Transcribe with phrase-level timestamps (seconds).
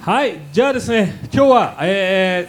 [0.00, 2.48] はい、じゃあですね、今日は、え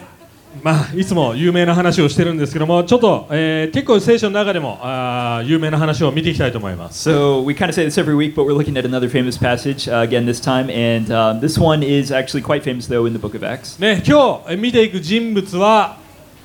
[0.62, 7.10] ーまあ、いつも有名な話をしてるんですけども、ちょっと、えー結構聖書の中でもあー有名な話を見ていきたいと思います。
[7.10, 10.00] So we kind of say this every week, but we're looking at another famous passage uh,
[10.00, 13.36] again this time, and um, this one is actually quite famous though in the book
[13.36, 13.78] of Acts.
[13.78, 15.98] ね、今日えー見ていく人物は、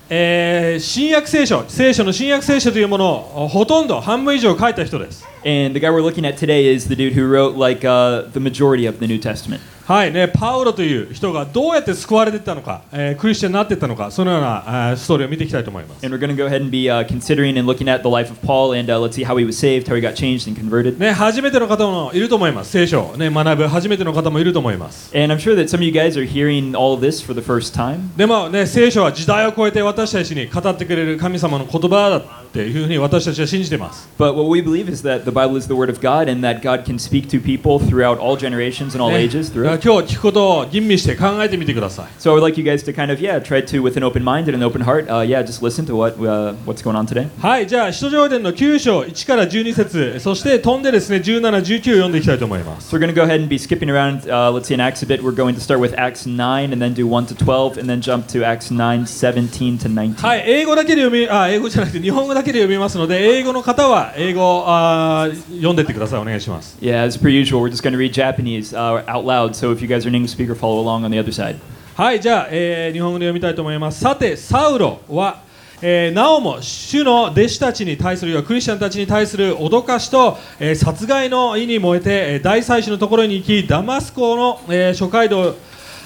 [0.10, 3.12] えー新約聖書、聖書の新約聖書というもの
[3.46, 5.26] をほとんど半分以上書いた人です。
[5.46, 8.86] And the guy we're looking at today is the dude who wrote like uh, the majority
[8.88, 9.62] of the New Testament.
[9.92, 16.06] はいね、パウロという人がどうやって救われていったのか、えークリスチャンになっていったのか、そのようなあーストーリーを見ていきたいと思います。
[16.06, 18.40] And we're going to go ahead and be uh, considering and looking at the life of
[18.42, 20.98] Paul, and uh, let's see how he was saved, how he got changed and converted.
[20.98, 22.72] ね、初めての方もいると思います。
[22.72, 25.12] 聖書を、ね、学ぶ初めての方もいると思います。
[25.14, 27.78] And I'm sure that some of you guys are hearing all of this for the first
[27.78, 28.16] time.
[28.16, 34.09] でもね、聖書は時代を超えて私たちに語ってくれる神様の言葉だっていうふうに私たちは信じています。
[34.19, 36.63] But what we believe is that the Bible is the Word of God, and that
[36.63, 40.01] God can speak to people throughout all generations and all ね ages だから through.
[40.01, 42.07] 今日聞くことを吟味して考えてみてください。
[42.19, 44.23] So I would like you guys to kind of yeah try to with an open
[44.23, 47.07] mind and an open heart uh, yeah just listen to what uh, what's going on
[47.07, 47.29] today.
[47.41, 52.95] はい、じゃあ、使徒条伝の9章1から12節そして飛んでですね、17、19を読んでいきたいと思います。
[52.95, 54.29] So we're going to go ahead and be skipping around.
[54.31, 55.23] Uh, let's see in Acts a bit.
[55.23, 58.01] We're going to start with Acts 9 and then do 1 to 12 and then
[58.01, 60.15] jump to Acts 9 17 to 19.
[60.27, 66.20] はい、英語だけで読み、あ、英語じゃなくて日本語だけ けで読みますので、英語の方は英語あー読んでってください。
[66.20, 66.78] お願いします。
[66.82, 69.56] Yeah, as per usual, we're just going to read Japanese uh, out loud.
[69.56, 71.58] So if you guys are an English speaker, follow along on the other side.
[71.96, 74.02] はい、じゃあ、えー日本語で読みたいと思います。
[74.02, 75.44] さて、サウロは、
[75.82, 85.56] えーなおも主の弟子たちに対する、クリスチャンたちに対する脅かしと、えー殺害の意に燃えて、えー大祭司のところに行き、ダマスコの、えー諸街道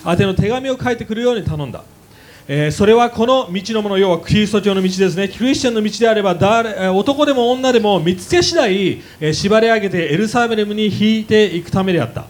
[0.08, 1.84] 宛ての手紙を書いてくるように頼んだ。
[2.48, 12.26] えーそれはこの道のもの、要はキリスト教の道ですね、クリスチャンの道であれば誰、男でも女でも見つけ次第、えー縛り上げてエルサレムに引いていくためであった。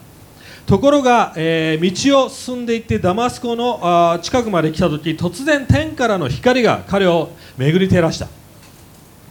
[0.65, 8.29] ところが、えー道を進んでいってダマスコのあ近くまで来た時突然天からの光が彼を巡り照らした。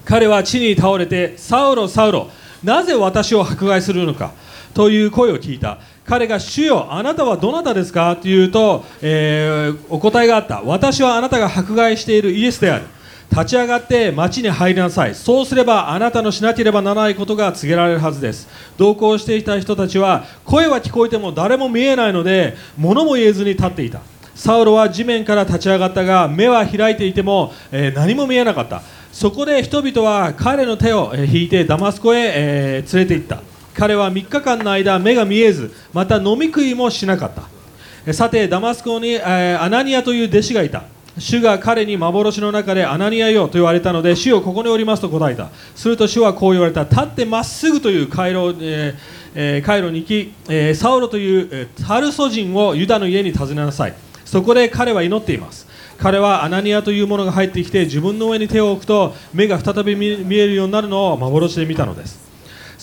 [0.05, 2.29] 彼は地に倒れてサウロサウロ
[2.63, 4.33] なぜ私を迫害するのか
[4.75, 5.79] という声を聞いた。
[6.07, 8.15] 彼が主よあなたはどなたですか？
[8.17, 10.61] と言うと、えーお答えがあった。
[10.63, 12.85] 私はあなたが迫害しているイエスである。
[13.33, 15.15] 立ち上がって町に入りなさい。
[15.15, 18.49] そうすればあなたのしなければならないことが告げられるはずです。
[18.77, 24.01] 同行していた人たちは声は聞こえても誰も見えないので物も言えずに立っていた。
[24.35, 28.83] サウロは地面から立ち上がったが目は開いていても、えー何も見えなかった。
[29.11, 33.54] そこで人々は彼の手を引いてダマスコへ、えー連れて行った。
[33.75, 38.13] 彼は3日間の間目が見えずまた飲み食いもしなかった。
[38.13, 40.85] さてダマスコに、えーアナニアという弟子がいた。
[41.19, 45.49] 主が彼に幻の中でアナニアよと言われたので主よここにおりますと答えた。
[45.75, 46.83] すると主はこう言われた。
[46.85, 53.95] 立ってまっすぐという回路,、えー回路に行き、えーサウロという、えータルソ人をユダの家に訪ねなさい。
[54.25, 55.67] そこで彼は祈っています。
[55.99, 60.07] 彼はアナニアというものが入ってきて自分の上に手を置くと目が再び見
[60.37, 62.34] えるようになるのを幻で見たのです。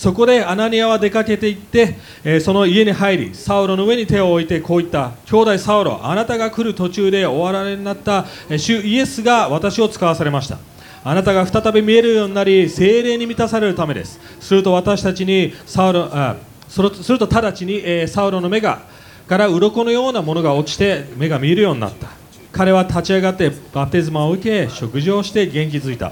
[0.01, 5.11] そこでアナニアは出かけて行って、えその家に入りサウロの上に手を置いてこう言った。
[5.27, 10.57] 兄弟サウロあなたが来る途中で終わられになったえー主イエスが私を使わされました。
[11.03, 14.19] あなたが再び見えるようになり精霊に満たされるためです。
[14.39, 16.35] すると私たちにサウロあ
[16.67, 18.81] そすると直ちに、えサウロの目が
[19.27, 22.07] から鱗のようなものが落ちて目が見えるようになった。
[22.51, 26.11] 彼は立ち上がってバプテスマを受け食事をして元気づいた。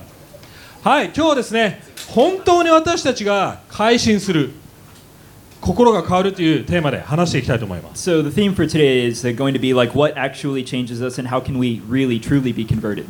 [0.82, 4.52] はい今日はですね本当に私たちが改心する
[5.60, 11.20] 心が変わるというテーマで話していきたいと思います So the theme for today is uh, going to be like what actually changes us
[11.20, 13.04] and how can we really truly be converted.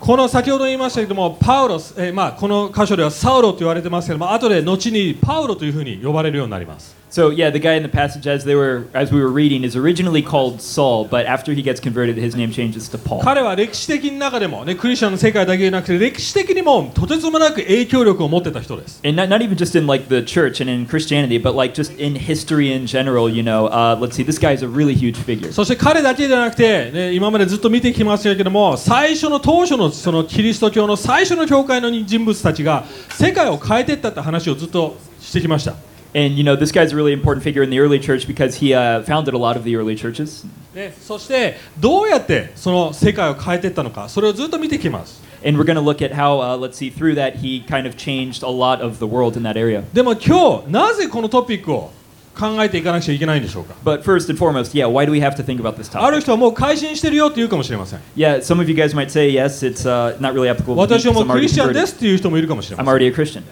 [0.00, 9.64] この先ほど言いましたけどもパウロス、えーまあ、この箇所ではサウロと言われてますけども後で後にパウロというふうに呼ばれるようになります So yeah, the guy in the passage as they were as we were reading
[9.64, 13.22] is originally called Saul, but after he gets converted, his name changes to Paul.
[13.22, 21.72] 彼は歴史的な中でも、ね、クリスチャンの世界だけじゃなくて歴史的にもとてつもなく影響力を持ってた人です And not, not even just in like the church and in Christianity, but like
[21.72, 23.68] just in history in general, you know.
[23.68, 25.50] Uh, let's see, this guy is a really huge figure.
[25.52, 38.55] そして彼だけじゃなくて、ね、今までずっと見てきましたけども最初の当初のそのキリスト教の最初の教会の人物たちが世界を変えていったって話をずっとしてきました And you know, this guy's a really important figure in the early church because
[38.55, 40.45] he uh, founded a lot of the early churches.
[40.75, 47.85] ね、そしてどうやってその世界を変えていったのかそれをずっと見てきます And we're going to look at how, uh, let's see, through that he kind
[47.87, 49.83] of changed a lot of the world in that area.
[49.93, 51.91] でも今日なぜこのトピックを
[52.37, 56.21] 考えていかなくちゃいけないんでしょうか But first and foremost, yeah, why do we have to think about this ある topic?
[56.21, 60.75] 人はもう改心してるよって言うかもしれません Yeah, some of you guys might say, yes, it's uh, not really applicable to
[60.75, 61.87] me 私は because もう I'm クリ already スチャンで converted.
[61.87, 63.43] すっていう人もいるかもしれま I'm せん already a Christian.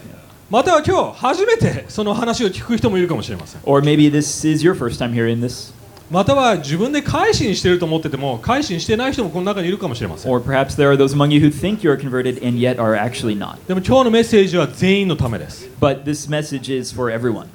[0.55, 5.75] または今日初めてその話を聞く人もいるかもしれません Or maybe this is your first time hearing this.
[6.09, 12.77] または自分で改心してると思ってても改心してない人もこの中にいるかもしれません Or perhaps there are those among you who think you are converted and yet
[12.77, 13.57] are actually not.
[13.67, 17.49] でも今日のメッセージは全員のためです But this message is for everyone.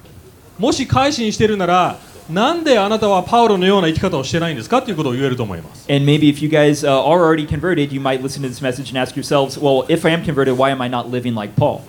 [0.57, 1.97] もし改心してるなら
[2.29, 8.89] なんであなたはパウロのような生き方をしてないんですかということを言えると思います And maybe if you guys uh, are already converted, you might listen to this message
[8.89, 11.81] and ask yourselves, well, if I am converted, why am I not living like Paul?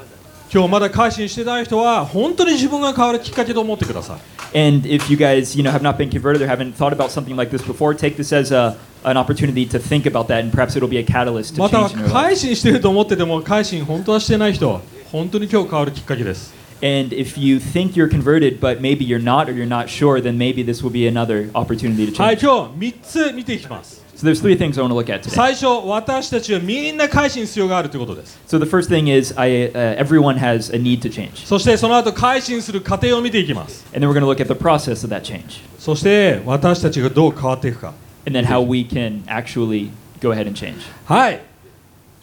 [0.53, 4.21] 今日まだ改心してない人は本当に自分が変わるきっかけと思ってください
[4.53, 7.37] And if you guys, you know, have not been converted or haven't thought about something
[7.37, 10.75] like this before, take this as a, an opportunity to think about that, and perhaps
[10.75, 12.13] it'll be a catalyst to または change your life.
[12.13, 14.81] 改心してると思ってても改心本当はしてない人
[15.13, 20.37] 本当に今日変わるきっかけです And if you think you're converted, but maybe you're not or you're not sure, then
[20.37, 22.41] maybe this will be another opportunity to はい change.
[22.41, 23.01] 今日3
[23.31, 25.36] つ見ていきます So there's three things I want to look at today.
[25.36, 31.46] 最初私たちはみんな改心必要があるということです So the first thing is I, uh, everyone has a need to change.
[31.46, 35.62] そしてその後改心する過程を見ていきます And then we're going to look at the process of that change.
[35.80, 37.94] そして私たちがどう変わっていくか
[38.26, 39.90] And then how we can actually
[40.22, 40.78] go ahead and change.
[41.06, 41.42] はい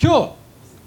[0.02, 0.35] 今日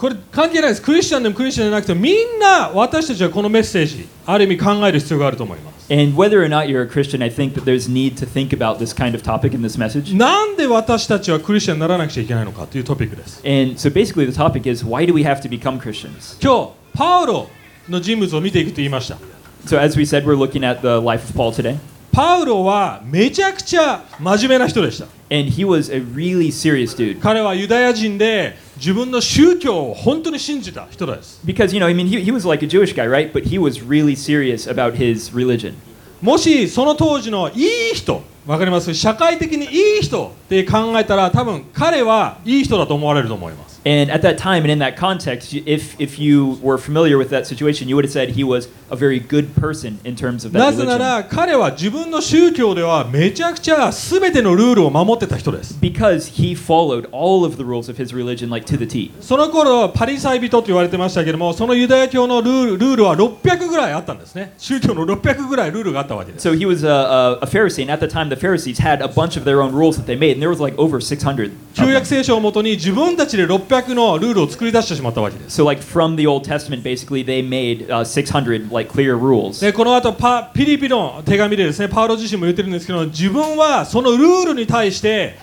[0.00, 8.56] これ関係ないですクリスチャンでもクリスチャンじゃなくてみんな私たちはこのメッセージある意味考える必要があると思います And whether or not you're a Christian, I think that there's need to think
[8.56, 10.16] about this kind of topic in this message.
[10.16, 16.40] なんで私たちはクリスチャンにならなくちゃいけないのかというトピックです And so basically the topic is why do we have to become Christians?
[16.40, 17.50] 今日パウロ
[17.88, 19.18] の人物を見ていくと言いました
[19.66, 21.76] So as we said, we're looking at the life of Paul today.
[22.12, 27.20] パウロはめちゃくちゃ真面目な人でした And he was a really serious dude.
[27.20, 33.30] 彼はユダヤ人で自分の宗教を本当に信じた人です Because, you know, I mean, he, he was like a Jewish guy, right?
[33.30, 35.74] But he was really serious about his religion.
[36.22, 47.17] もしその当時のいい人わかります社会的にいい人って考えたら多分彼はいい人だと思われると思います And at that time and in that context, you- if, if you were familiar
[47.19, 50.43] with that situation, you would have said he was a very good person in terms
[50.45, 50.99] of な that ぜな religion.
[50.99, 59.11] ら彼は自分の宗教ではめちゃくちゃ全てのルールを守ってた人です Because he followed all of the rules of his religion, like to the T.
[59.21, 69.03] その頃パリサイ人と言われてましたけどもそのユダヤ教のルールルールは600ぐらいあったんですね宗教の600ぐらいルールがあったわけです So he was a, a, a Pharisee, and at the time, the Pharisees had
[69.03, 71.51] a bunch of their own rules that they made, and there was like over 600.
[71.51, 71.93] of 旧 them.
[71.93, 79.16] 約聖書をもとに自分たちで600 のルールを作り出してしまったわけです So, like from the Old Testament, basically, they made uh, 600 like clear
[79.16, 79.60] rules.
[79.60, 85.36] でこの後パピリピの手紙でですねパウロ自身も言ってるんですけど自分はそのルールに対して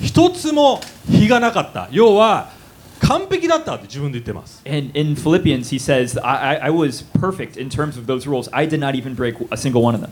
[0.00, 0.80] 一つも
[1.10, 2.50] 非がなかった要は
[3.00, 8.48] 完璧だったって自分で言ってます And in Philippians, he says, I, I was perfect in terms of those rules.
[8.52, 10.10] I did not even break a single one of them.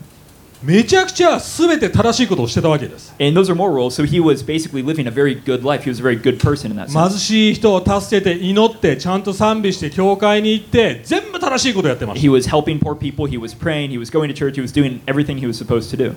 [0.62, 5.84] めちゃくちゃ全て正しいことをしてたわけです And those are more rules, so he was basically living a very good life.
[5.84, 7.18] He was a very good person in that 貧 sense.
[7.18, 14.60] しい人を助けて祈ってちゃんと賛美して教会に行って全部正しいことをやってます He was helping poor people, he was praying, he was going to church, he
[14.62, 16.14] was doing everything he was supposed to do.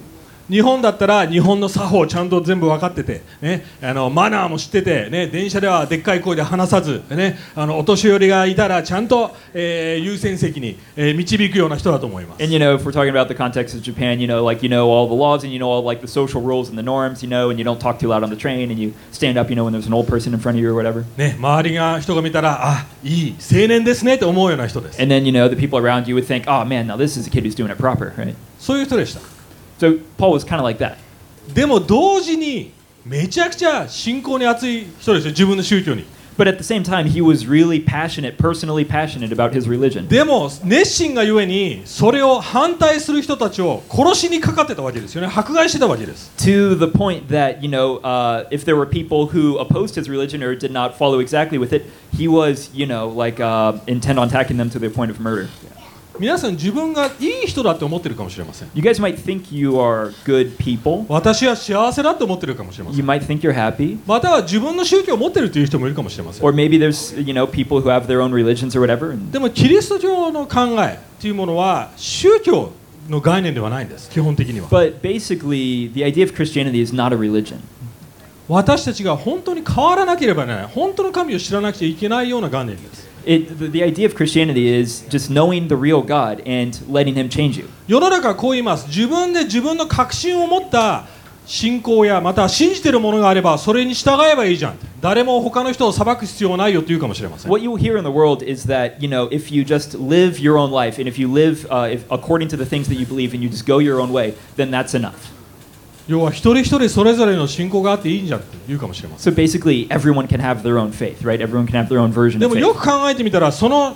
[0.50, 14.62] 日本だったら日本の作法ちゃんと全部分かってて、ね、あのマナーも知ってて、ね、電車ではでっかい声で話さず、ね、あのお年寄りがいたらちゃんと、えー優先席に、えー導くような人だと思います And you know, if we're talking about the context of Japan, you know, like
[14.62, 16.84] you know all the laws and you know all like the social rules and the
[16.84, 19.38] norms, you know, and you don't talk too loud on the train and you stand
[19.38, 21.06] up, you know, when there's an old person in front of you or whatever.
[21.18, 27.18] ね、周りが人が見たらあいい青年ですねって思うような人です And then you know the people around you would think, oh man, now this
[27.20, 28.36] is a kid who's doing it proper, right?
[28.60, 29.35] そういう人でした
[29.79, 30.97] So Paul was kind of like that.
[31.55, 32.73] でも同時に
[33.05, 36.05] めちゃくちゃ信仰に熱い人ですよ自分の宗教に
[36.39, 40.09] But at the same time, he was really passionate, personally passionate about his religion.
[40.09, 50.09] でも熱心がゆえにそれを反対する人たちを殺しにかかってたわけですよね迫害してたわけです To the point that, you know, uh, if there were people who opposed his
[50.09, 51.85] religion or did not follow exactly with it,
[52.17, 55.49] he was, you know, like uh, intent on attacking them to the point of murder.
[56.18, 61.06] 皆さん自分がいい人だって思ってるかもしれません You guys might think you are good people.
[61.10, 63.98] 私は幸せだって思ってるかもしれませ You ん might think you're happy.
[64.08, 69.16] または自分の宗教を持ってるという人もいるかもしれません Or maybe there's, you know, people who have their own religions or whatever.
[69.32, 72.72] でもキリスト教の考えというものは宗教
[73.10, 77.58] の概念ではないんです基本的には But basically, the idea of Christianity is not a religion.
[78.48, 87.15] 私たちが本当に変わらなければならない本当の神を知らなくちゃいけないような概念です It, the, the idea of Christianity is just knowing the real God and letting
[87.15, 87.69] Him change you.
[87.87, 91.07] 世の中はこう言います自分で自分の確信を持った
[91.47, 100.39] 信仰やまたは信じてるものがあればそれに従えばいいじゃん誰も他の人を裁く必要はないよと言うかもしれません What you will hear in the world is that, you know, if you just live
[100.39, 103.05] your own life and if you live uh, if, according to the things that you
[103.05, 105.33] believe and you just go your own way, then that's enough.
[106.08, 111.42] 要は一人一人それぞれの信仰があっていいんじゃんって言うかもしれません So basically, everyone can have their own faith, right?
[111.42, 112.80] Everyone can have their own version で of もよ faith.
[112.82, 113.96] く考えてみたらその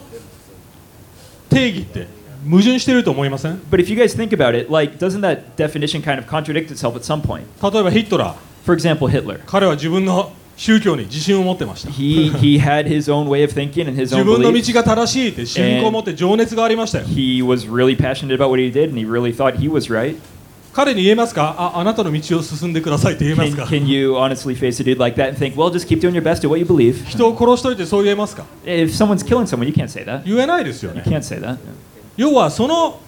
[1.50, 2.08] 定義って
[2.48, 6.96] 矛盾してると思いません But if you guys think about it, like, doesn't that definition kind of contradict itself
[6.96, 7.44] at some point?
[7.62, 9.39] 例えばヒットラー For example, Hitler.
[9.46, 14.74] 彼は自分の宗教に自信を持ってました He he had his own way of thinking and his 自 own 分の beliefs.
[14.74, 19.89] 道が正しいって信仰を持って情熱がありましたよ He was really passionate about what he did, and he really thought he was
[19.94, 20.16] right.
[20.80, 25.86] 彼に言えますかああなたの道を進んでくださいって言えま Can, すか can you honestly face a dude like that and think, well, just
[25.90, 27.06] keep doing your best at what you believe?
[27.06, 30.24] 人を殺しといてそう言えますか If someone's killing someone, you can't say that.
[30.26, 31.58] 言えないですよ You ね can't say that.
[32.16, 33.02] 要はその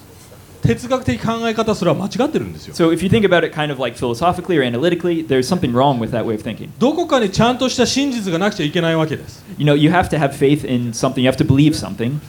[0.64, 5.72] 哲学的考え方すら間違ってるんですよ So if you think about it kind of like philosophically or analytically, there's something
[5.72, 6.70] wrong with that way of thinking.
[6.78, 11.22] どこかにちゃんとした真実がなくちゃいけないわけです You know, you have to have faith in something.
[11.22, 12.20] You have to believe something,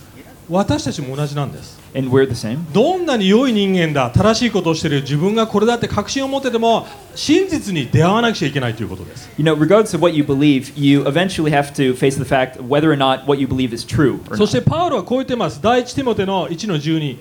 [0.49, 2.59] 私たちも同じなんです and we're the same.
[2.73, 12.57] どんなに良い人間だ正しいことをしている自分がこれだって確信を持ってても真実に出会わなくちゃいけないということです You know, regardless of what you believe, you eventually have to face the fact
[12.61, 14.21] whether or not what you believe is true.
[14.37, 17.17] そし.てパウロはこう言ってます第一ティモテの1の12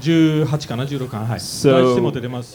[0.00, 1.26] 18かな16かな。
[1.26, 1.38] はい。
[1.38, 1.94] So,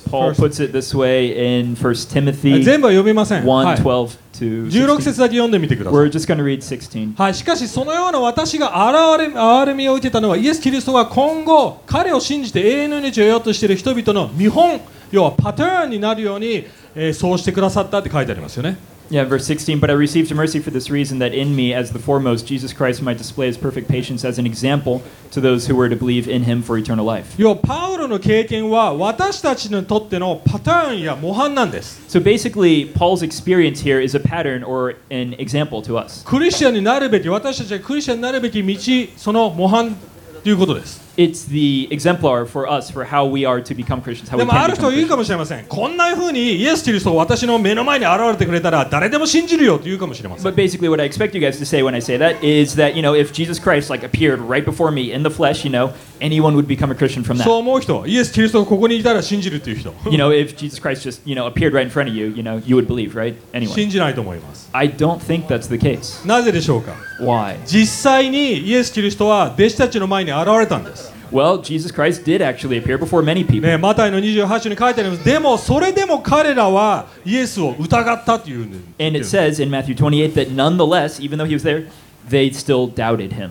[0.10, 5.01] Paul puts it this way in 1 Timothy 全部は読みません、1はい、12 to 16 16.
[5.01, 6.00] 節だけ読んでみてください。
[6.00, 7.15] We're just to read 16.
[7.15, 16.65] はい、しかしそのような私が憐れみ憐れみを受けたのはイエス・キリストが今後彼を信じて永遠の命を得ようとしている人々の見本要はパターンになるように、
[16.96, 18.77] えーそうしてくださったって書いてありますよね
[19.12, 19.79] Yeah, verse 16.
[19.79, 23.02] But I received mercy for this reason that in me, as the foremost, Jesus Christ
[23.02, 25.02] might display his perfect patience as an example
[25.33, 27.35] to those who were to believe in him for eternal life.
[27.37, 36.25] 要はパウロの経験は私たちにとってのパターンや模範なんです So basically, Paul's experience here is a pattern or an example to us.
[36.25, 39.95] クリスチャンになるべき私たちがクリスチャンになるべき道その模範
[40.43, 44.47] ということです It's the exemplar for us for how we are to become Christians, how で we
[44.47, 45.17] もあ can る become 人は言うか Christians.
[45.19, 52.76] もしれませんこんな風にイエス・キリストが私の目の前に現れてくれたら誰でも信じるよと言うかもしれません But basically, what I expect you guys to say when I say that is
[52.76, 55.71] that you know, if Jesus Christ like appeared right before me in the flesh, you
[55.71, 57.59] know, anyone would become a Christian from そう that.
[57.59, 62.29] 思う人イエス・キリストがここにいたら信じるという人 You know, if Jesus Christ just you know appeared right in front of you,
[62.29, 63.35] you know, you would believe, right?
[63.52, 63.75] Anyone?
[63.75, 66.26] 信じないと思います I don't think that's the case.
[66.26, 67.57] なぜでしょうか Why?
[67.67, 73.61] 実際にイエス・キリストは弟子たちの前に現れたんです Well, Jesus Christ did actually appear before many people.
[73.67, 81.88] ね、マタイの28章に書いてありますでもそれでも彼らはイエスを疑ったというんです And it says in Matthew 28 that nonetheless, even though he was there,
[82.29, 83.50] they still doubted him.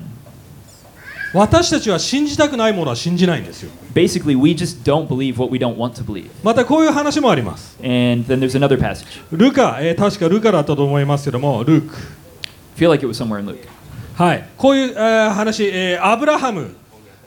[1.33, 6.29] 私たちは信じたくないものは信じないんですよ Basically, we just don't believe what we don't want to believe.
[6.43, 9.05] またこういう話もあります And then there's another passage.
[9.31, 13.59] ルカ、えー確かルカだったと思いますけどもルーク I feel like it was somewhere in Luke.
[14.15, 16.75] はいこういう、えー話、えーアブラハム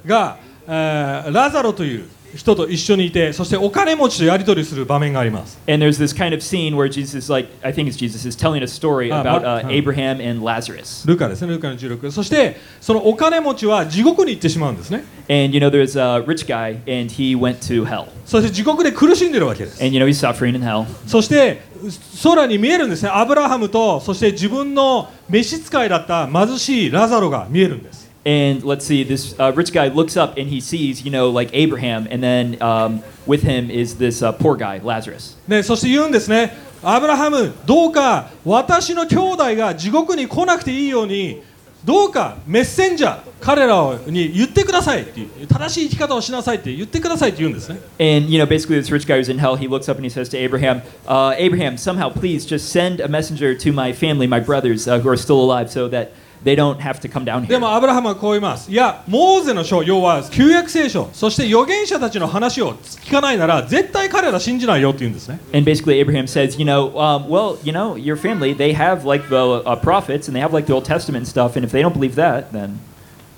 [0.10, 0.38] が、
[0.68, 8.38] えーラザロという人と一緒にいてそしてお金持ちとやり取りする場面があります And there's this kind of scene where Jesus is like, I think it's Jesus, is
[8.38, 9.68] telling a story Ah, about uh.
[9.68, 11.08] Abraham and Lazarus.
[11.08, 18.10] ルカですねルカの16そしてそのお金持ちは地獄に行ってしまうんですね And you know, there's a rich guy, and he went to hell.
[18.26, 20.86] そして地獄で苦しんでるわけです And you know, he's suffering in hell.
[21.08, 21.62] そして
[22.24, 31.51] 空に見えるんですねアブラハムとそして自分の召使いだった貧しいラザロが見えるんです And let's see, this uh, rich guy looks up and he sees, you know, like
[31.53, 35.37] Abraham, and then um, with him is this uh, poor guy, Lazarus.
[35.47, 41.43] ね、そして言うんですねアブラハムどうか私の兄弟が地獄に来なくていいように
[41.85, 50.09] どうかメッセンジャー彼らに言ってくださいっていう正しい生き方をしなさいって言ってくださいって言うんですね And you know, basically, this rich guy who's in hell, he looks up and he
[50.11, 54.41] says to Abraham, uh, "Abraham, somehow, please just send a messenger to my family, my
[54.41, 56.13] brothers uh, who are still alive, so that
[57.50, 58.72] でもアブラハムはこう言います。
[58.72, 65.40] いや、モーゼの書、要は旧約聖書、そして預言者たちの話を聞かないなら、絶対彼ら信じないよって言うんですね。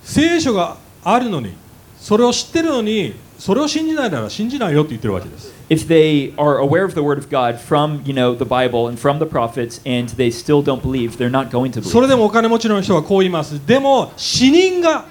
[0.04, 1.54] 聖書があるのに。
[2.02, 9.00] それを知ってるのにそれを信じないなら信じないよって言ってるわけです if they are aware of the word of God from you know the Bible and
[9.00, 12.10] from the prophets and they still don't believe, they're not going to それ believe.
[12.10, 15.06] でもお金持ちの人はこう言いますでも死人が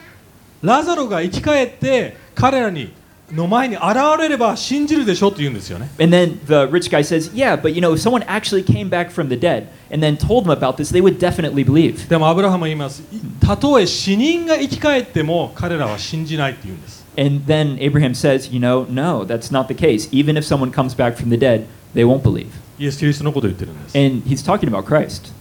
[0.63, 2.93] ラザロが生き返って彼らに
[3.33, 3.85] の前に現
[4.19, 9.11] れれば信じるでしょって言うんですよね And then the rich guy says, "Yeah, but you know, if someone actually came back
[9.11, 13.03] from the dead and then told them about this, they would definitely believe." でもアブラハムは言います
[13.41, 20.09] たとえ死人が生き返っても彼らは信じないって言うんです And then Abraham says, "You know, no, that's not the case.
[20.11, 22.47] Even if someone comes back from the dead, they won't believe."
[22.79, 25.33] イエス・キリストのことを言ってるんです And he's talking about Christ.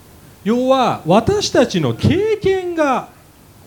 [0.43, 3.09] 要は私たちの経験が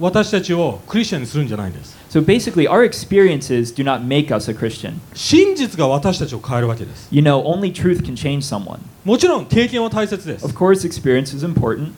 [0.01, 5.01] 私たちをクリスチャンにするんじゃないんです So basically, our experiences do not make us a Christian.
[5.15, 8.81] 真実が私たちを変えるわけです You know, only truth can change someone.
[9.03, 11.93] もちろん経験は大切です Of course, experience is important.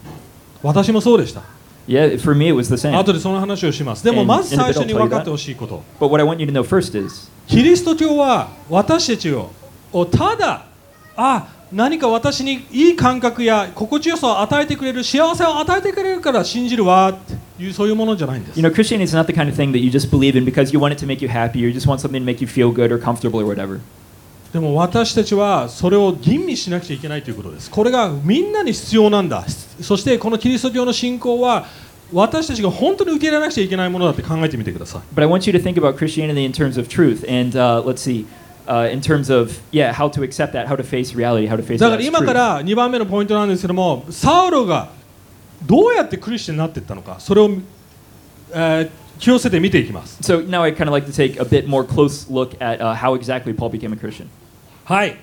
[0.63, 1.43] 私もそうでした
[1.89, 2.97] Yeah, for me it was the same.
[2.97, 9.51] 後でその話をしますでも And まず最初に分かってほしいこと But what I want you to know first is キリスト教は私たちを
[9.93, 10.67] をただ
[11.17, 20.73] あ何か私にいい感覚や心地よさを与えてくれる幸せを与えてくれるから信じるわっていうそういうものじゃないんです You know, Christianity is not the kind of thing that you just believe in because
[20.73, 22.47] you want it to make you happy or you just want something to make you
[22.47, 23.81] feel good or comfortable or whatever.
[24.53, 29.45] でも私たちはそれを吟味しなくちゃいけないということですこれがみんなに必要なんだ
[29.81, 31.67] そしてこのキリスト教の信仰は
[32.13, 38.01] 私たちが本当に受け入れなくちゃいけないものだって考えてみてください But I want you to think about Christianity in terms of truth and uh, let's
[38.01, 38.27] see,
[38.67, 41.63] uh, in terms of, yeah, how to accept that, how to face reality, how to
[41.63, 44.91] face だから今か.ら2番目のポイントなんですけどもサウロが
[45.65, 47.51] どうやってクリスチャンになっていったのかそれを、
[48.53, 48.91] えー
[49.21, 52.95] 気をつけて見ていきます So now I'd kind of like to take a bit more close look at uh,
[52.97, 54.27] how exactly Paul became a Christian.
[54.85, 55.17] はい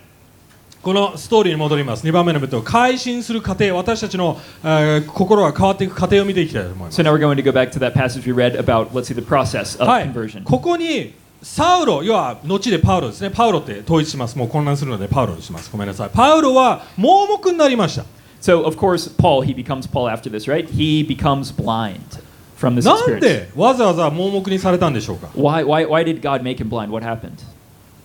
[0.82, 9.08] このストーリーに戻ります2番目のベッド改心する過程私たちの、えー心が変わっていく過程を見ていきたいと思います So now we're going to go back to that passage we read about, let's
[9.08, 10.44] see, the process of はい conversion.
[10.46, 18.05] ここにサウロ要は後でパウロですねパウロって統一しますもう混乱するのでパウロにしますごめんなさいパウロは盲目になりました
[18.41, 20.69] So, of course, Paul, he becomes Paul after this, right?
[20.69, 22.21] He becomes blind
[22.57, 23.21] from this なん experience.
[23.21, 26.91] でわざわざ盲目にされたんでしょうか Why, why, why did God make him blind?
[26.91, 27.33] What happened?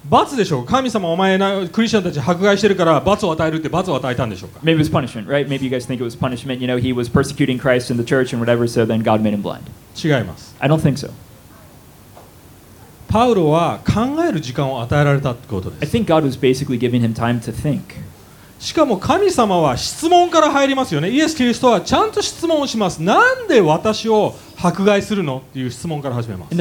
[0.09, 5.47] 罰でしょうか神様お前なクリスチャンたち迫害してるから罰を与えるって罰を与えたんでしょうか Maybe it was punishment, right?
[5.47, 6.59] Maybe you guys think it was punishment.
[6.59, 9.33] You know, he was persecuting Christ in the church and whatever, so then God made
[9.33, 9.61] him blind.
[9.95, 11.11] 違います I don't think so.
[13.08, 15.92] パウロは考える時間を与えられたといことです。
[18.58, 21.10] しかも神様は質問から入りますよね。
[21.10, 23.02] イエス・キリストはちゃんと質問をします。
[23.02, 26.54] なんで私を迫害するのという質問から始めます。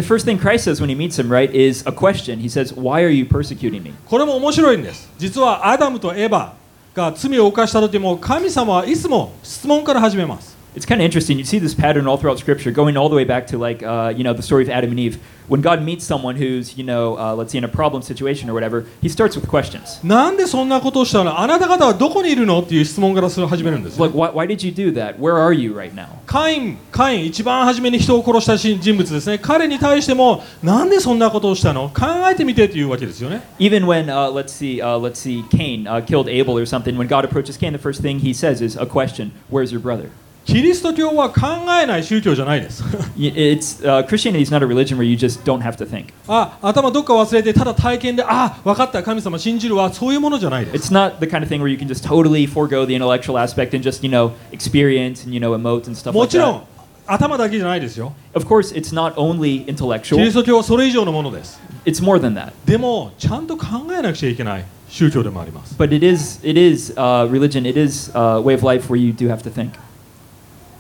[4.05, 5.09] これも面白いんです。
[5.17, 6.49] 実はアダムとエヴ
[6.93, 10.54] が罪を犯した時も神様はいつも質問から始めます。
[10.74, 11.36] It's kind of interesting.
[11.36, 14.14] You see this pattern all throughout Scripture, going all the way back to like uh,
[14.16, 15.18] you know the story of Adam and Eve.
[15.48, 18.54] When God meets someone who's you know uh, let's say in a problem situation or
[18.54, 19.98] whatever, He starts with questions.
[20.04, 25.16] なんでそんなことをしたのあなた方はどこにいるのっていう質問からする始めるんです Like, why, why did you do that?
[25.18, 26.06] Where are you right now?
[26.26, 29.38] カイン、カイン、一番初めに人を殺した人物ですね。
[29.38, 33.42] 彼に対しても、なんでそんなことをしたの考えてみてというわけですよね。
[33.58, 37.08] Even when uh, let's see uh, let's see Cain uh, killed Abel or something, when
[37.08, 40.10] God approaches Cain, the first thing He says is a question: Where's your brother?
[40.45, 41.41] キリスト教は考
[41.81, 42.83] えない宗教じゃないです。
[43.17, 46.13] It's uh, Christianity is not a religion where you just don't have to think.
[46.27, 50.93] あ、頭どっか忘れて、ただ体験で、あ、分かった、神様信じるわ、そういうものじゃないです。
[50.93, 53.79] It's not the kind of thing where you can just totally forego the intellectual aspect and
[53.79, 56.57] just you know experience and you know emote and stuff も like ちろ that.
[56.57, 56.61] ん、
[57.07, 58.13] 頭だけじゃないですよ。
[58.35, 60.23] Of course, it's not only キ intellectual.
[60.23, 61.59] リスト教はそれ以上のものです。
[61.85, 62.51] It's more than that.
[62.67, 63.65] でも、ちゃんと考
[63.97, 65.75] えなくちゃいけない宗教でもあります。
[65.75, 67.67] But it is it is uh, religion.
[67.67, 69.71] It is a way of life where you do have to think.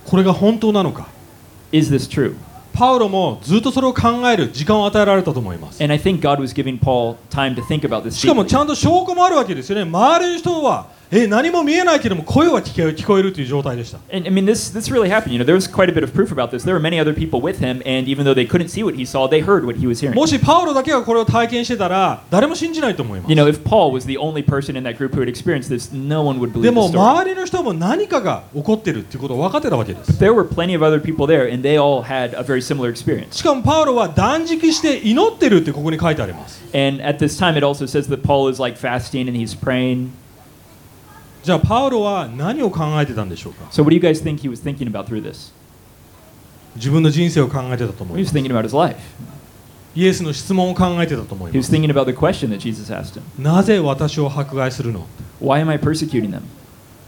[0.05, 1.07] これが本当なのか？
[2.73, 5.77] パウロもずっとそれを考える時間を与えられたと思います。
[5.81, 5.87] し
[8.27, 9.83] かもちゃんと証拠もあるわけですよね。
[9.83, 13.99] 周りの人はえ、何も見えないけども声は聞こえ聞こえるという状態でした。
[14.11, 15.31] And I mean, this this really happened.
[15.33, 16.63] You know, there was quite a bit of proof about this.
[16.63, 19.05] There were many other people with him, and even though they couldn't see what he
[19.05, 20.15] saw, they heard what he was hearing.
[20.15, 23.35] もしパウロだけがこれを体験してたら、誰も信じないと思います You。
[23.35, 26.39] know, if Paul was the only person in that group who had experienced this, no one
[26.39, 27.01] would で believe も the story.
[27.01, 30.11] 周りの人も何かが起こってるっていうことを分かってたわけです。
[30.13, 33.35] There were plenty of other people there, and they all had a very similar experience.
[33.35, 36.61] しかもパウロは断食して祈ってるってここに書いてあります。
[36.73, 40.09] And at this time, it also says that Paul is like fasting and he's praying.
[41.45, 43.65] じゃあ、パウロは何を考えてたんでしょうか、
[46.75, 48.35] 自分の人生を考えてたと思います。
[49.95, 51.71] イエスの質問を考えてたと思います。
[53.37, 55.05] なぜ私を迫害するの？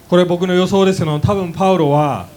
[0.08, 2.28] これ僕の予想ですけど、多分パウロは。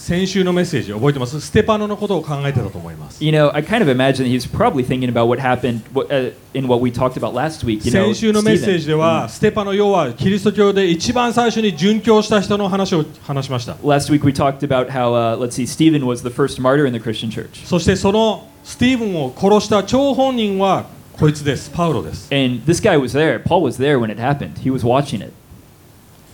[0.00, 6.32] 先週のメッセージ覚えてますステパノのことを考えてたと思います You know, I kind of imagine he's probably thinking about what happened what, uh,
[6.54, 7.84] in what we talked about last week.
[7.84, 16.30] You know, 先週のメッセージで.はステパノ要はキリスト教で一番最初に殉教した人の話を話しました Last week we talked about how, uh, let's see, Stephen was the
[16.30, 17.66] first martyr in the Christian church.
[17.66, 23.38] そしてそのスティーブンを殺した張本人はこいつですパウロです And this guy was there.
[23.42, 24.54] Paul was there when it happened.
[24.60, 25.32] He was watching it.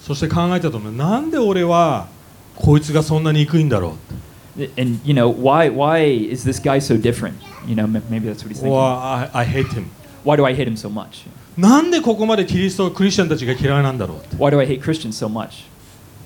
[0.00, 2.06] そして考えてたと思うなんで俺は
[2.56, 3.96] こいつがそんなに憎いんだろ
[4.78, 7.34] And, you know, why, why is this guy so different?
[7.66, 8.72] You know, maybe that's what he's う thinking.
[8.72, 9.90] Or I, I hate him
[10.24, 11.26] Why do I hate him so much?
[11.58, 15.64] なんでここまでキリストクリスチャンたちが嫌いなんだろう Why do I hate Christians so much?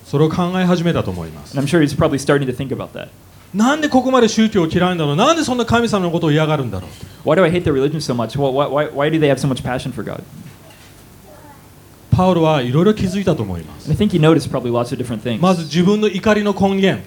[0.04, 3.08] それを考え始めたと思います And I'm sure he's probably starting to think about that.
[3.52, 6.86] なんでここまで宗教を嫌いだろうなんでそんな神様のことを嫌がるんだろ
[7.24, 8.38] う Why do I hate their religion so much?
[8.38, 10.22] Why, why, why do they have so much passion for God?
[12.10, 13.88] パウロはいろいろ気づいたと思います。
[15.40, 17.02] まず自分の怒りの根源。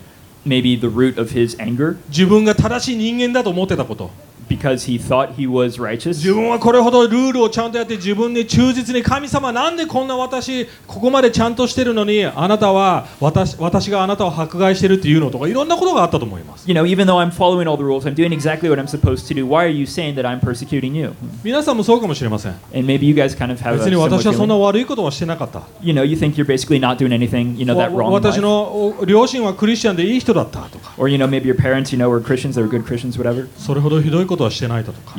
[2.09, 4.11] 自分が正しい人間だと思ってたこと。
[4.47, 6.09] Because he thought he was righteous.
[6.17, 18.87] 自分はこれほどルールをちゃんとやって自分に忠実に神様なんでこんな私ここまでちゃんとしてるのにあなたは私私があなたを迫害してるっていうのとかいろんなことがあったと思います You know, even though I'm following all the rules, I'm doing exactly what I'm
[18.87, 19.45] supposed to do.
[19.45, 21.13] Why are you saying that I'm persecuting you?
[21.43, 26.79] 皆さんもそうかもしれません And maybe you guys kind of have 別に私はそんな.悪いことはしてなかった You know, you think you're basically
[26.79, 28.11] not doing anything, you know, that わ wrong.
[28.11, 28.51] 私.の
[28.99, 33.47] お両親はクリスチャンでいい人だったとか Or you know, maybe your parents, you know, were Christians, they were good Christians, whatever.
[33.57, 35.13] それほどひどいことはしてないだとか。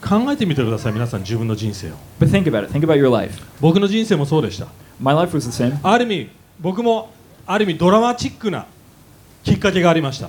[0.00, 1.94] 考えてみてください、皆さん、自分の人生を。
[3.60, 4.68] 僕の人生もそうでした。
[5.82, 7.10] ある意味、僕も
[7.46, 8.66] ある意味ドラマチックな
[9.42, 10.28] きっかけがありました。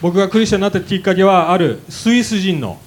[0.00, 2.78] 僕がクリスチャンになったきっかけは、あるスイス人の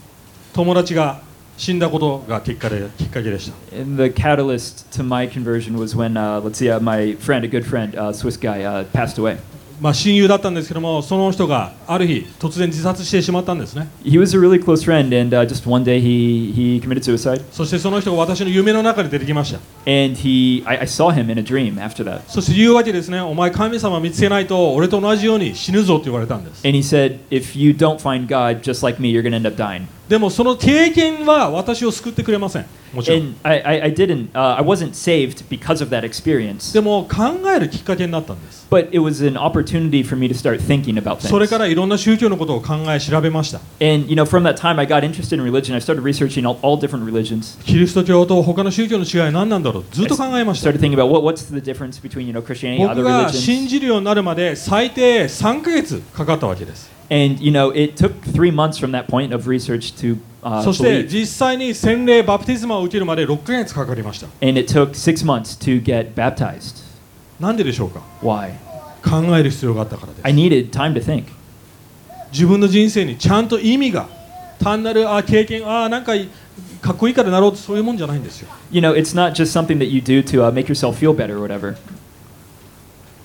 [0.54, 1.24] 友達が。
[1.58, 7.48] 死んだことがきっかけきっかけでした And the catalyst to my conversion was when, uh, let's see, uh, my friend, a
[7.48, 9.38] good friend, uh, Swiss guy, uh, passed away.
[9.82, 17.04] まあ親友だったんですけどもその人がある日突然自殺してしまったんですね He was a really close friend, and uh, just one day he, he committed
[17.04, 17.44] suicide.
[17.52, 22.22] そしてその人が私の夢の中に出てきました And he, I, I saw him in a dream after that.
[22.28, 29.46] そして言うわけですねお前神様見つけないと俺と同じように死ぬぞって言われたんです And he said, if you don't find God just like me, you're to end
[29.46, 29.88] up dying.
[30.08, 36.72] でもその経験は私を救ってくれませんもちろん And I, I, I didn't, uh, I wasn't saved because of that experience.
[36.74, 41.50] でも考えるきっかけになったんです But it was an opportunity for me to start thinking about それ things.
[41.50, 45.74] からいろんな宗教のことを考え調べました And you know, from that time, I got interested in religion.
[45.76, 47.60] I started researching all, all different religions.
[47.66, 53.24] キリスト教と他の宗教の違いは何なんだろうずっと考えました Started thinking about what, what's the difference between you know Christianity and 僕 other
[53.26, 53.68] が信 religions.
[53.68, 60.64] じるようになるまで最低3ヶ月かかったわけです And you know, it took three months from that point of research to uh,
[60.64, 66.84] そして.実際に洗礼バプテスマを受けるまで6ヶ月かかりました And it took six months to get baptized.
[67.40, 68.52] なんででしょうか Why?
[69.04, 71.26] 考える必要があったからです I needed time to think.
[72.32, 74.08] 自分の人生にちゃんと意味が
[74.60, 76.14] 単なるあ経験あなんか
[76.82, 81.38] かっこいいからなろうとそういうもんじゃないんですよ You know, it's not just something that you do to uh, make yourself feel better
[81.38, 81.76] or whatever.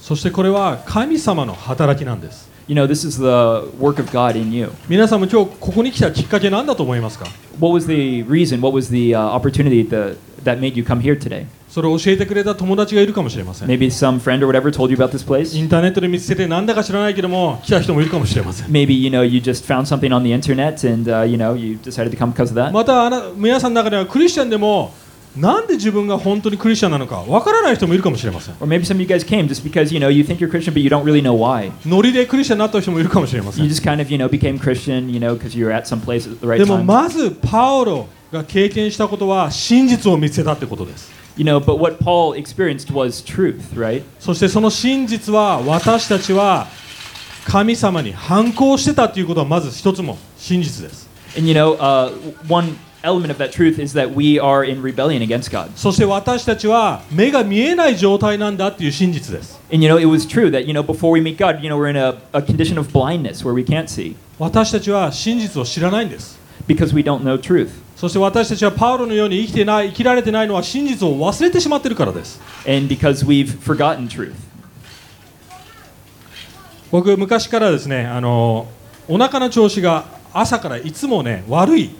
[0.00, 4.70] そしてこれは神様の働きなんです You know, this is the work of God in you.
[4.88, 7.26] 皆さんも今日ここに来たきっかけなんだと思いますか
[7.58, 8.60] What was the reason?
[8.60, 11.46] What was the uh, opportunity that, that made you come here today?
[11.68, 15.58] それを教えてくれた友達がいるかもしれません Maybe some friend or whatever told you about this place.
[15.58, 21.56] インターネットで見つけてなんだか知らないけども来た人もいるかもしれません Maybe you know you just found something on the internet and uh, you know
[21.56, 22.70] you decided to come because of that.
[22.70, 24.94] またあな皆さんの中ではクリスチャンでも
[25.36, 30.72] なんで自分が本当にクリスチャンなのかわからない人もいるかもしれません Or maybe some of you guys came just because you know you think you're Christian
[30.74, 31.70] but you don't really know why.
[31.86, 35.72] ノリでクリスチャンになった人もいるかもしれませ You ん just kind of you know became Christian you know because you were
[35.72, 36.84] at some place at the right でも time.
[36.84, 44.02] まずパウロが経験したことは真実を見つけたってことです You know, but what Paul experienced was truth, right?
[44.18, 46.66] そしてその真実は私たちは
[47.46, 52.10] 神様に反抗してたっていうことはまず一つも真実です And you know, uh,
[52.52, 55.70] one element of that truth is that we are in rebellion against God.
[55.76, 61.70] そして私たちは目が見えない状態なんだっていう真実です And you know, it was true that you know before we meet God, you
[61.70, 67.02] know, we're in a, a condition of blindness where we can't see 私たちは真実を知らないんです because we
[67.02, 67.70] don't know truth.
[67.96, 74.32] そして私たちはパウロのように生きてない生きられてないのは真実を忘れてしまってるからです And because we've forgotten truth.
[76.90, 78.66] 僕昔からですねあの
[79.06, 81.90] お腹の調子が朝からいつもね悪い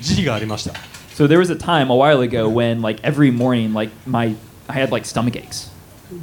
[0.00, 0.72] 時期がありました
[1.16, 4.34] So there was a time a while ago when like every morning like my
[4.66, 5.72] I had like stomach aches.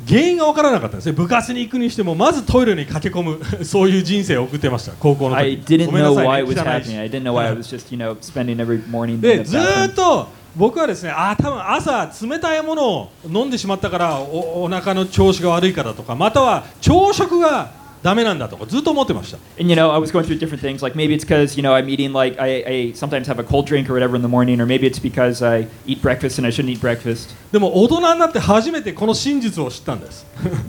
[0.08, 3.24] 原因が分からなかったんですね部活に行くにしてもまずトイレに駆け込
[3.60, 7.00] むそういう人生を送ってました高校の I 時 didn't ごめんな know why ね it was happening.
[7.00, 17.72] I didn't know why I was just, you know, spending every morning in でずーっ.と僕はですねあ多分朝冷たいものを飲んでしまったからおお腹の調子が悪いからとかまたは朝食が
[18.04, 20.82] ダメなんだとかずっと思ってました And you know, I was going through different things.
[20.82, 23.68] Like maybe it's because you know I'm eating like I, I sometimes have a cold
[23.68, 26.52] drink or whatever in the morning, or maybe it's because I eat breakfast and I
[26.52, 27.36] shouldn't eat breakfast.
[27.52, 30.26] でも大人になって初めてこの真実を知ったんです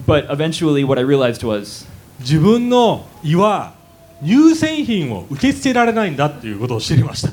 [0.07, 1.87] But eventually, what I realized was
[2.21, 3.75] 自分の胃は
[4.25, 7.33] 乳製品を受け付けられないんだっていうことを知りました uh,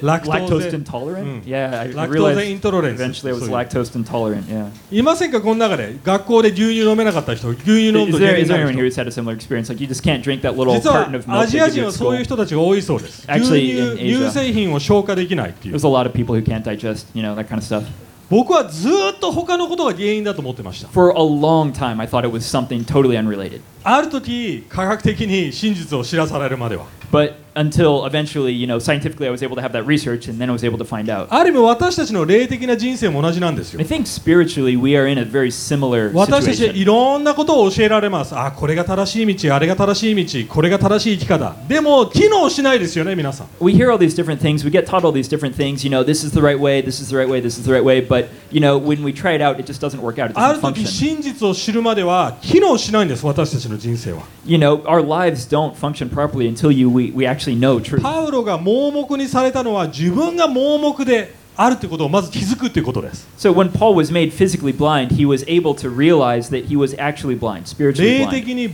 [0.00, 1.44] Lactose- lactose intolerant.
[1.44, 1.46] Mm.
[1.46, 4.44] Yeah, I, realized イントロレンス eventually I was lactose intolerant.
[4.48, 4.68] Yeah.
[4.90, 9.08] いませんかこの中で学校で牛乳飲めなかった人牛乳飲む Is と there, 原因 is に there な anyone る here 人 who's had
[9.08, 9.68] a similar experience?
[9.68, 11.66] Like you just can't drink that little 実は carton of ア milk ジ they ア
[11.66, 12.24] give 人 you は at そういう school.
[12.24, 14.26] 人たちが多いそうです牛 Actually, 乳 in Asia.
[14.26, 17.84] 乳製品を消化できないっていう There's a lot of people who can't digest, you know, that kind of stuff.
[18.30, 23.60] 僕はずーっと他のことが原因だと思ってました For a long time, I thought it was something totally unrelated.
[23.84, 30.40] ある時科学的に真実を知らされるまでは But until eventually, you know, scientifically, I was able to have that research, and
[30.40, 31.26] then I was able to find out.
[31.28, 36.86] ある意味私たちの霊的な人生も同じなんですよ I think spiritually, we are in a very similar 私たちはい situation.
[36.86, 44.64] ろんなことを教えられますあこれが正しい道あれが正しい道これが正しい生き方でも機能しないですよね皆さん We hear all these different things.
[44.64, 45.84] We get taught all these different things.
[45.86, 46.80] You know, this is the right way.
[46.82, 47.42] This is the right way.
[47.42, 48.00] This is the right way.
[48.00, 50.30] But you know, when we try it out, it just doesn't work out.
[50.30, 50.86] It あ doesn't る時 function.
[50.86, 58.01] 真実を知るまでは機能しないんです私たちの人生は You know, our lives don't function properly until you we, we actually know truth.
[58.01, 66.75] パウロが盲目にされたのは自分が盲目であるということをまず気づくということです So when Paul was made physically blind, he was able to realize that he
[66.75, 68.31] was actually blind, spiritually 霊 blind.
[68.31, 68.69] 的に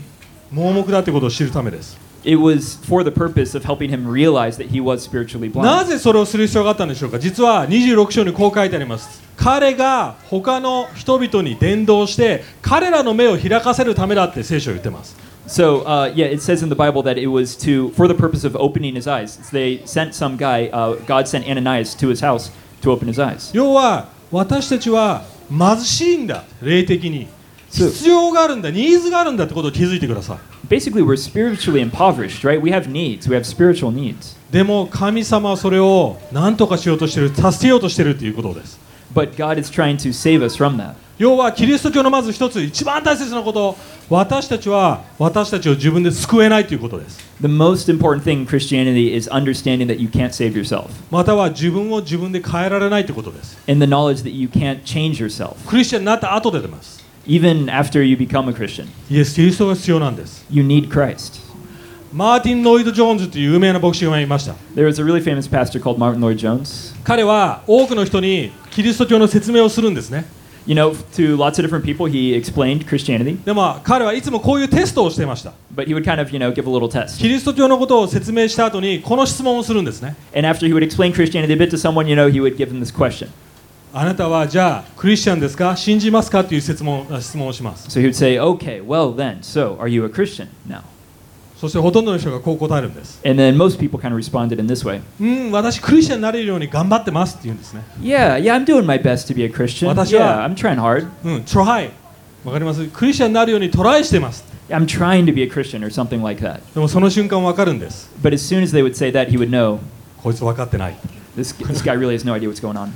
[0.52, 5.84] 盲目だということを知るためです It was for the purpose of helping him realize that he was spiritually な
[5.84, 5.86] blind.
[5.86, 18.07] ぜそれをする必要があったんでしょうか実は26章にこう書いてあります 彼が他の人々に伝道して彼らの目を開かせるためだって聖書は言ってます So uh, yeah, it says in the Bible that it was to for
[18.07, 19.39] the purpose of opening his eyes.
[19.51, 20.69] They sent some guy.
[20.69, 22.51] Uh, God sent Ananias to his house
[22.83, 23.51] to open his eyes.
[23.55, 27.29] 要は私たちは貧しいんだ霊的に
[27.71, 32.61] 必要があるんだニーズがあるんだってことを気づいてください Basically, we're spiritually impoverished, right?
[32.61, 33.27] We have needs.
[33.27, 34.37] We have spiritual needs.
[34.51, 38.79] でも神様はそれを何とかしようとしてる助けようとしてるっていうことです
[39.14, 40.96] But God is trying to save us from that.
[41.20, 43.78] 要はキリスト教のまず一つ一番大切なこと
[44.10, 53.86] 私たちは私たちを自分で救えないということです The most important thing in Christianity is understanding that you can't save yourself, または自分を自分で変えられないということです and
[53.86, 58.88] the knowledge that you can't change yourself, クリスチャンになった後で出ます even after you become a Christian.
[59.10, 61.47] イエス・キリストが必要なんです You need Christ.
[62.13, 66.95] マーティン・ロイド・ジョーンズという有名な牧師がいました There was a really famous pastor called Martin Lloyd Jones.
[67.05, 70.25] 彼は多くの人にキリスト教の説明をするんですね
[70.67, 76.21] You know, to lots of different people, he explained Christianity, でも彼はいつもこういうテストをしていました but he would kind
[76.21, 77.19] of, you know, give a little test.
[77.19, 82.57] キリスト教のことを説明した後にこの質問をするんですね And after he would explain Christianity a bit to someone, you know, he would
[82.57, 83.29] give them this question.
[83.93, 90.83] あなたはじゃあクリスチャンですか信じますかという質問あ質問をします So he would say, okay, well then, so are you a Christian now?
[91.61, 98.65] そしてほとんどの人がこう答えるんです And then most people kind of responded in this way うん私クリスチャンになれるように頑張ってますって言うんですね Yeah, yeah, I'm
[98.65, 99.89] doing my best to be a Christian.
[99.89, 101.09] 私は- Yeah, I'm trying hard.
[101.25, 101.91] うん try
[102.45, 106.61] わかりますクリスチャンになるようにトライしてます I'm trying to be a Christian or something like that.
[106.75, 109.79] でもその瞬間わかるんです But as soon as they would say that, he would know
[110.23, 110.97] こいつ分かってない
[111.37, 112.91] this, this guy really has no idea what's going on.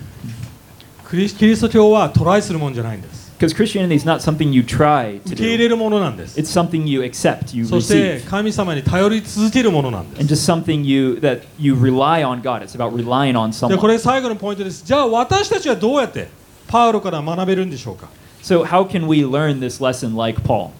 [1.04, 7.00] クリキリスト教はトライするもんじゃないんです Because Christianity is not something you try to 受け入 do, れるものなんです it's something you
[7.02, 8.24] accept, you そして receive.
[8.30, 12.62] 神様に頼り続けるものなんで And す just something you that you rely on God.
[12.62, 13.88] It's about relying on でこ someone.
[13.88, 16.28] れ最後のポイントですじゃあ私たちはどうやって
[16.68, 18.06] パウロから学べるんでしょうか
[18.44, 20.70] So how can we learn this lesson like Paul?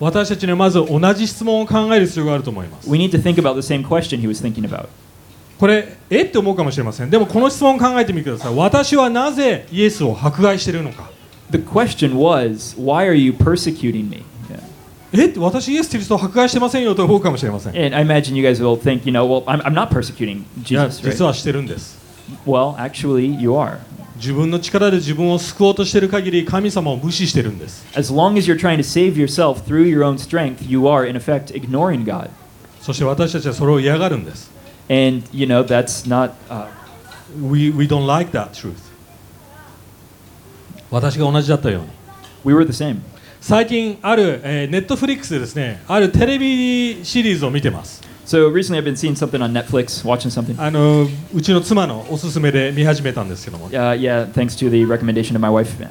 [0.00, 4.86] 私たちにはまず同じ質問を考える必要があると思います We need to think about the same question he was thinking about.
[5.58, 11.10] これえって思うかもしれませんでもこの質問を考えてみてください私はなぜイエスを迫害しているのか
[11.51, 14.23] The question was, why are you persecuting me?
[14.49, 14.59] Yeah.
[15.13, 20.43] えって私イエス・キリストを迫害してませんよと思うかもしれませんい And I imagine you guys will think, you know, well, I'm, I'm not persecuting
[20.73, 21.25] や Jesus, 実 right?
[21.25, 22.01] はしてるんです
[22.47, 23.77] Well, actually, you are.
[24.15, 31.07] 自分の力で自分を救おうとしている限り神様を無視してるんです As long as you're trying to save yourself through your own strength, you are,
[31.07, 32.29] in effect, ignoring God.
[32.81, 34.49] そして私たちはそれを嫌がるんです
[34.89, 36.31] And, you know, that's not.
[36.49, 36.67] Uh,
[37.41, 38.75] We, we don't like that truth
[40.90, 41.88] 私が同じだったように
[42.44, 43.00] we were the same.
[43.40, 50.60] 最近ある、えー、ネットフリックスでですねあるテレビシリーズを見てます So recently I've been seeing something on Netflix, watching something.
[50.60, 55.82] あのうちの妻のおすすめで見始めたんですけども、Uh, yeah, thanks to the recommendation of my wife.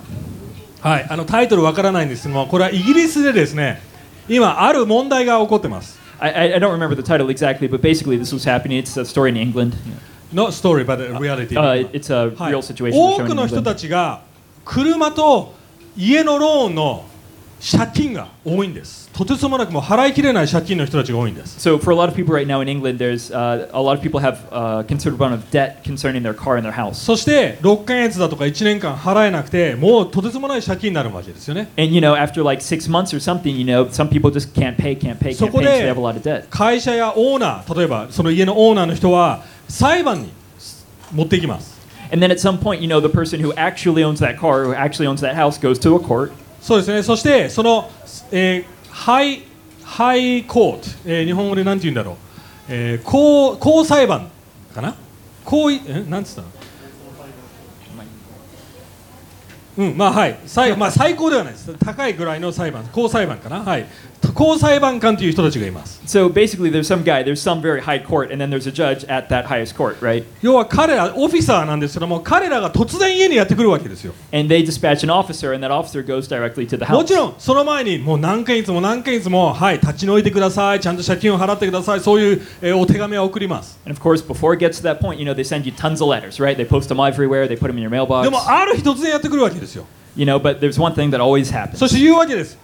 [0.81, 3.81] はい、あのタイトルわからないんですけどもこれはイギリスでですね
[4.29, 8.79] 今ある問題が起こってます I, I, don't remember the title exactly, but basically this was happening.
[8.79, 9.75] It's a story in England.
[10.33, 14.21] Not story but a reality、Uh, it's a はい real situation 多くの人.たちが
[14.67, 15.53] 車と
[15.97, 17.05] 家のローンの
[17.59, 24.01] 借金が多いんですとてつもなくもう払いきれない借金の人たちが多いんです So for a lot of people right now in England, there's uh, a lot of
[24.03, 26.93] people have uh, considerable amount of debt concerning their car and their house.
[27.03, 34.53] そして6ヶ月だとか1年間払えなくてもうとてつもない借金になるわけですよね And you know, after like six months or something, you know, some people just
[34.53, 36.43] can't pay, can't pay, can't pay, so そこで- they have a lot of debt.
[36.51, 40.29] 会社やオーナー例えばその家のオーナーの人は裁判に
[41.11, 41.76] 持っていきます
[42.11, 44.73] And then at some point, you know, the person who actually owns that car, who
[44.73, 46.31] actually owns that house, goes to a court.
[46.61, 47.89] そうですねそしてその、
[48.31, 49.43] えーハイ
[49.83, 52.15] ハイコート、えー日本語で何て言うんだろう、
[52.69, 54.29] えー高高裁判
[54.73, 54.95] かな
[55.45, 56.47] 高いえなんつったの
[59.77, 63.85] うんまあはい最,、まあ、最高ではないです高いぐらいの裁判高裁判かなはい
[64.33, 69.03] 高裁判官という人たちがいます So basically, there's some guy, there's some very high court, and then there's a judge
[69.09, 70.23] at that highest court, right?
[70.41, 77.05] 要は彼らオフィサーなんですけども彼らが突然家にやってくるわけですよ And they dispatch an officer, and that officer goes directly to the も house.
[77.05, 85.71] ちろんその前にもう何件いつも何件いつもはい立ち退いてくださいちゃんと借金を払ってくださいそういう、えーお手紙は送ります And of course, before it gets to that point, you know, they send you
[85.73, 86.55] tons of letters, right?
[86.55, 88.29] They post them everywhere, they put them in your で mailbox.
[88.31, 91.77] もある日突然やってくるわけですよ You know, but there's one thing that always happens.
[91.77, 92.57] そして言うわけです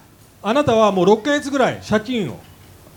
[0.46, 2.38] あなたはもう6ヶ月ぐらい借金を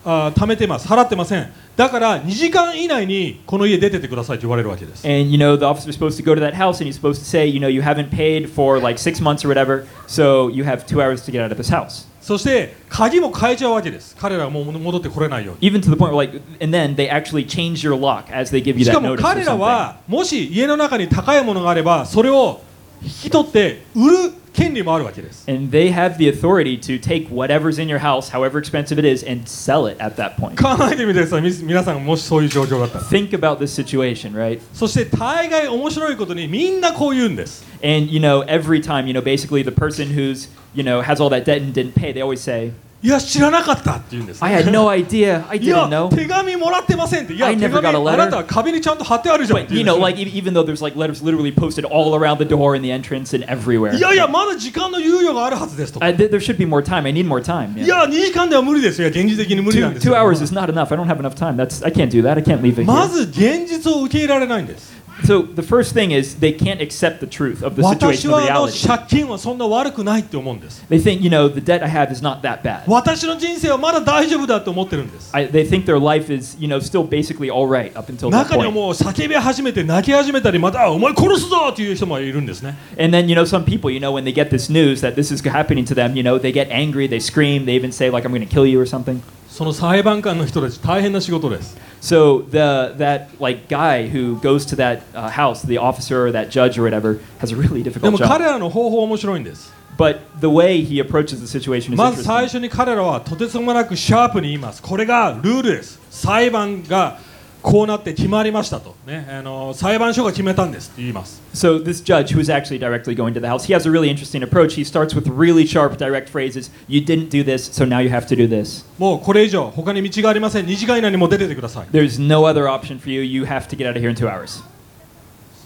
[0.05, 7.19] あー貯めてます払ってませんだから2時間以内にこの家出てってくださいと言われるわけです And you know, the officer's supposed to go to that house and he's supposed
[7.21, 10.65] to say, you know, you haven't paid for like six months or whatever, so you
[10.65, 12.05] have two hours to get out of this house.
[12.21, 18.51] そして鍵も変えちゃうわけです彼らはもう戻ってこれないように Even to the point where, like, and then they actually change your lock as
[18.53, 19.19] they give you し that かも notice.
[19.19, 22.59] Or 彼ら.はもし家の中に高いものがあればそれを
[23.01, 29.24] 引き取って売る権利もあるわけです And they have the authority to take whatever's in your house, however expensive it is,
[29.26, 30.56] and sell it at that point.
[30.56, 34.60] 考えてみてくださいみ皆さんがもしそういう状況だったら Think about this situation, right?
[34.74, 41.20] そして大概面白いことにみんなこう言うんです And you know, every time, you know, basically the person who's, you know, has
[41.20, 42.72] all that debt and didn't pay, they always say,
[43.04, 45.42] いや知らなかったって言うんです I had no idea.
[45.50, 46.14] I いや didn't know.
[46.14, 48.16] 手紙もらってませんっていや I 手 never 紙 got a あ letter.
[48.26, 51.52] なたは壁にちゃんと貼ってあるじゃんっ But て言 you うん know, です like e- even though there's like letters literally
[51.52, 53.96] posted all around the door in the entrance and everywhere.
[53.96, 56.98] いやいやまだ時間の猶予があるはずですとか Uh, th- there should be more time.
[57.04, 57.76] I need more time.
[57.76, 57.88] い Yeah.
[57.88, 60.92] や2時間では無理ですよいや現実的に無理なん Two, ですよ two hours is not enough.
[60.94, 61.56] I don't have enough time.
[61.56, 62.36] That's I can't do that.
[62.36, 63.08] I can't leave it ま here.
[63.08, 64.92] ず現実を受け入れられないんです
[65.24, 68.28] So the first thing is they can't accept the truth of the 私 situation, the
[68.28, 68.88] はあの reality.
[68.88, 72.82] 借金はそんな悪くないって思うんです They think, you know, the debt I have is not that bad.
[72.86, 78.30] 私の人生はまだ大丈夫だと思ってるんです I, they think their life is, you know, still basically all right up until
[78.30, 78.72] that 中には point.
[78.72, 85.14] もう叫び始めて泣き始めたりまたあお前殺すぞっていう人もいるんですね And then, you know, some people, you know, when they get this news that
[85.14, 88.10] this is happening to them, you know, they get angry, they scream, they even say,
[88.10, 89.22] like, I'm going to kill you or something.
[89.57, 96.31] その裁判官の人たち大変な仕事です So the that like guy who goes to that uh, house, the officer or
[96.31, 98.51] that judge or whatever, has a really で difficult も彼 job.
[98.51, 107.17] らの方法は面白いんです But the way he approaches the situation is まず最.初に彼らはとてつもなくシャープに言いますこれがルールです裁判が
[107.61, 114.09] こうなって決まりましたと、ね、あの裁判所が決めたんですって言います So this judge, who is actually directly going to the house, he has a really
[114.09, 114.75] interesting approach.
[114.75, 116.69] He starts with really sharp, direct phrases.
[116.87, 118.85] You didn't do this, so now you have to do this.
[118.97, 123.23] もうこれ以上他に道がありません2時間以内にもう出ててください There's no other option for you.
[123.23, 124.63] You have to get out of here in two hours.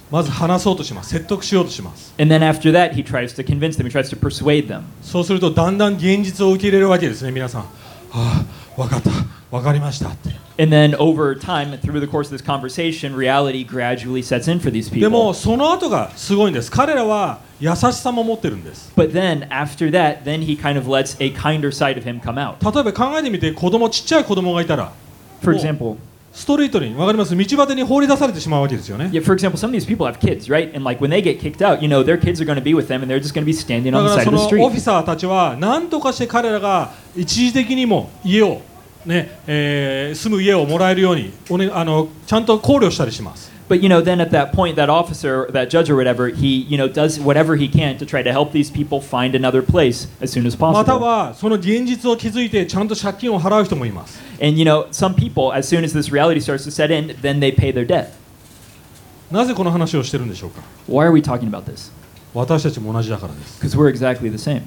[0.09, 3.87] まず話そうとします説得しようとします And then after that, he tries to convince them.
[3.87, 4.83] He tries to persuade them.
[5.01, 7.67] そうするとだんだん現実を受け入れるわけですね皆さんは
[8.11, 9.09] あ分かった
[9.51, 10.29] 分かりましたって
[10.61, 14.71] And then over time, through the course of this conversation, reality gradually sets in for
[14.71, 15.33] these でも people.
[15.33, 22.19] その後がすごいんです彼らは優しさも持ってるんです But then after that, then he kind of lets a kinder side of him
[22.21, 22.55] come out.
[22.73, 24.91] 例えば考えてみて子供ちっちゃい子供がいたら
[25.41, 25.59] For Oh.
[25.59, 25.97] example,
[26.33, 30.73] ストリートに分かります道端に放り出されてしまうわけですよね yeah, for example, some of these people have kids, right?
[30.73, 32.73] And like when they get kicked out, you know, their kids are going to be
[32.73, 34.23] with them, and they're just going to be standing だ on か the ら side
[34.23, 34.79] そ of の the オフィ street.
[34.81, 38.61] サーたちは何とかして彼らが一時的にも家を、
[39.05, 46.77] ねえー住む家をもらえるようにお、ね、あのちゃんと考慮したりします But you know, then at that point, that officer, that judge or whatever, he you
[46.77, 50.29] know does whatever he can to try to help these people find another place as
[50.29, 50.99] soon as また possible.
[50.99, 57.15] はその現実を気づいてちゃんと借金を払う人もいます And you know, some people, as soon as this reality starts to set in,
[57.21, 58.09] then they pay their debt.
[59.31, 61.93] なぜこの話をしてるんでしょうか Why are we talking about this?
[62.33, 64.63] 私たちも同じだからです Because we're exactly the same.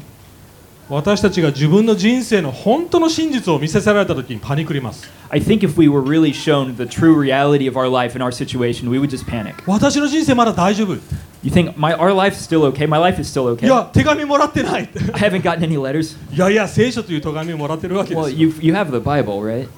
[0.89, 8.23] 私たちが自分の人生の本当の真実を見せられた時にパニクります I think if we were really shown the true reality of our life and
[8.23, 9.55] our situation, we would just panic.
[9.67, 10.95] 私の人生まだ大丈夫
[11.43, 12.87] You think my our life's still okay?
[12.87, 13.67] My life is still い okay.
[13.67, 16.17] や手紙もらってない I haven't gotten any letters.
[16.35, 19.69] いやいや聖書という手紙をもらってるわけで Well, すよ you you have the Bible, right?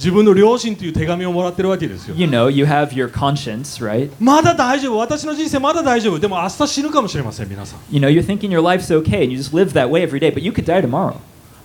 [0.00, 4.10] 自分の両親という手紙をもらってるわけですよ You know, you have your conscience, right?
[4.18, 10.18] まだ大丈夫私の人生まだ大丈夫でも明日死ぬかもしれません皆さん You know, you're thinking your life's okay and you just live that way every
[10.18, 11.16] day, but you could die tomorrow.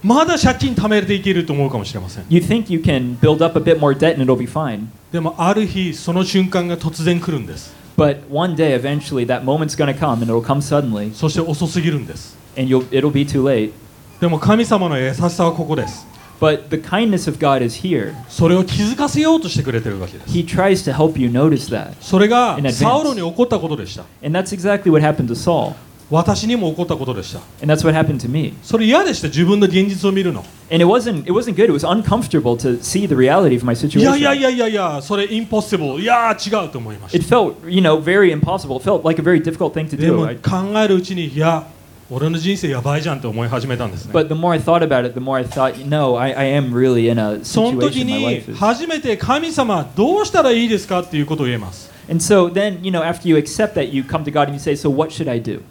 [0.04, 4.88] まだ借金貯めていけると思うかもしれません You think you can build up a bit more debt and it'll be fine.
[5.14, 12.38] でもある日その瞬間が突然来るんです But one day, eventually, that moment's going to come and it'll come suddenly, そして遅すぎるんです
[12.58, 13.72] and you'll it'll be too late.
[14.20, 16.06] でも神様の優しさはここです
[16.41, 18.15] But the kindness of God is here.
[18.31, 21.93] それを気づかせようとしてくれてるわけです He tries to help you notice that.
[22.01, 22.73] それが In advance.
[22.73, 25.75] サウロに起こったことでした And that's exactly what happened to Saul.
[26.11, 28.55] 私にも起こったことでした And that's what happened to me.
[28.63, 30.41] それ嫌でした自分の現実を見るの
[30.73, 31.67] And it wasn't it wasn't good.
[31.67, 34.43] It was uncomfortable to see the reality of my いやいやい situation.
[34.43, 38.77] やいやいやそれインポッシブルいやー違うと思いまし It た felt, you know, very impossible.
[38.79, 40.31] It felt like a very difficult thing to でも do.
[40.31, 40.37] I,
[40.73, 41.67] 考えるうちにいや
[42.10, 46.46] 俺の人生やばいじゃんって思い始めたんですね But the more I thought about it, the more I thought, no, I, I
[46.46, 48.06] am really in a その時 situation.
[48.06, 48.58] My に life is.
[48.60, 54.54] 初めて神様どうしたらいいですかっていうことを言えます And so then, you know, after you accept that, you come to God and
[54.54, 55.62] you say, so what should I do?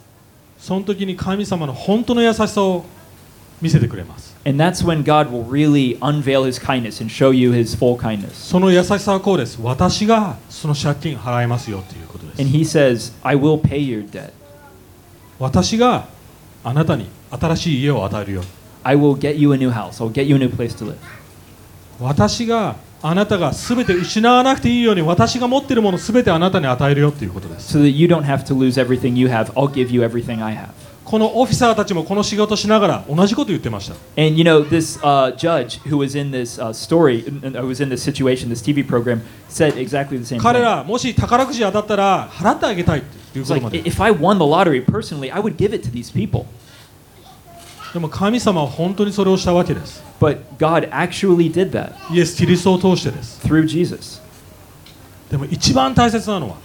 [0.59, 2.83] その時に神様の本当の優しさを
[3.61, 8.33] 見せてくれます And that's when God will really unveil his kindness and show you his full kindness.
[8.33, 14.31] その優しさはこうです私がその借金払いますよということです And he says, I will pay your debt.
[15.39, 16.07] 私が
[16.65, 18.41] あなたに新しい家を与えるよ
[18.83, 20.03] I will get you a new house.
[20.03, 20.95] I'll get you a new place to live.
[21.99, 29.51] 私があなたが全て失わなくていいように私が持っているもの全てあなたに与えるよということです So that you don't have to lose everything you have.
[29.53, 30.69] I'll give you everything I have.
[31.05, 37.67] このオフィサーたちもこの仕事しながら同じこと言ってました And you know, this uh, judge who was in this uh, story, uh, who
[37.67, 40.63] was in this situation, this TV program, said exactly the same 彼 thing.
[40.63, 46.11] らもし宝くじ当たったら払ってあげたいっていうこと like, まで if I won the lottery personally, I would give it to these
[46.11, 46.45] people.
[47.93, 54.21] でも神様は本当にそれをしたわけです But God actually did that イエス・キリストを通してです through Jesus.
[55.29, 56.64] でも一番大切なのは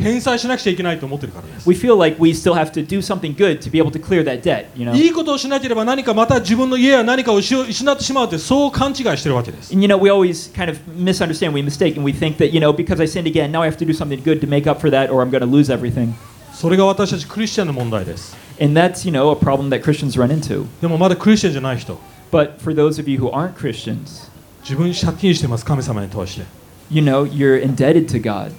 [0.00, 4.00] 返済しなくちゃいけないと思ってるからです We feel like we still have to do something good to be able to
[4.00, 4.94] clear that debt, you know?
[4.96, 12.50] いいことをしなければ何かまた自分の家や何かを失失ってしまうってそう勘違いしてるわけです And you know, we always kind of misunderstand, we mistake, and we think that,
[12.50, 14.66] you know, because I sinned again, now I have to do something good to make
[14.70, 16.14] up for that, or I'm going to lose everything.
[16.54, 20.66] それが私たちクリスチャンの問題です And that's, you know, a problem that Christians run into.
[20.80, 21.98] でもまだクリスチャンじゃない人
[22.30, 24.30] But for those of you who aren't Christians,
[24.62, 26.46] 自分に借金してます神様に通して
[26.90, 28.52] you know, you're indebted to God.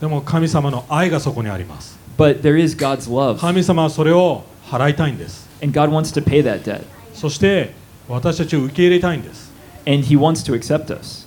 [0.00, 6.82] でも神様の愛がそこにあります But there is God's love, 神様はそれを払いたいんです and God wants to pay that debt.
[7.14, 7.72] そして
[8.08, 9.50] 私たちを受け入れたいんです
[9.86, 11.26] And He wants to accept us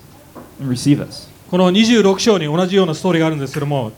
[0.59, 1.29] and receive us.
[1.49, 3.91] この26章に同じようなストーリーがあるんですけども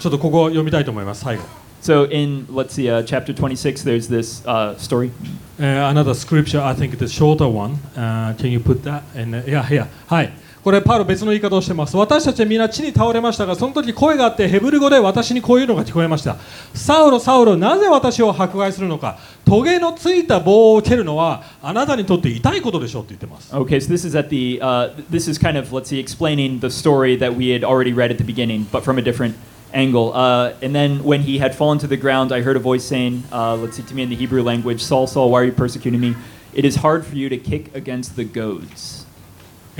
[0.00, 1.42] ちょっとここを読みたいと思います最後
[1.82, 5.10] So in, let's see, uh, chapter 26, there's this uh, story.
[5.58, 7.78] Uh, another scripture, I think the shorter one.
[7.96, 9.02] Uh, can you put that?
[9.14, 9.32] in?
[9.32, 9.86] uh, yeah, yeah.
[10.06, 10.30] はい。
[10.62, 11.96] これパウロ別の言い方をしてます。
[11.96, 16.36] 私たちは皆地に倒れましたが、その時声があってヘブル語で私にこういうのが聞こえました。
[16.74, 19.18] サウロ、サウロ、なぜ私を迫害するのか。
[19.46, 23.52] トゲのついた棒を蹴るのはあなたにとって痛いことでしょうって言ってます。
[23.54, 27.16] Okay, so this is at the, uh, this is kind of, let's see, explaining the story
[27.18, 29.34] that we had already read at the beginning, but from a different
[29.72, 30.12] angle.
[30.12, 33.24] Uh, and then when he had fallen to the ground, I heard a voice saying,
[33.32, 36.00] uh, let's see, to me in the Hebrew language, Saul, Saul, why are you persecuting
[36.00, 36.16] me?
[36.52, 38.99] It is hard for you to kick against the goads.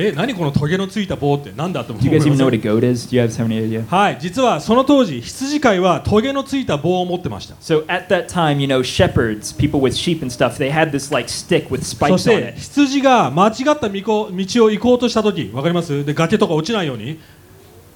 [0.08, 3.08] え、何このトゲのついた棒って何だと思 Do い you ま guys even す know what a goad is?
[3.08, 3.86] Do you guys have any idea?
[3.88, 7.54] はい、実はその当時、羊飼いはトゲのついた棒を持ってました。
[7.56, 11.28] So at that time, you know, shepherds, people with sheep and stuff, they had this like
[11.28, 12.58] stick with そ spikes し on て it.
[12.58, 17.18] 羊が間違った道を道を行こうとした時わかりますで崖とか落ちないように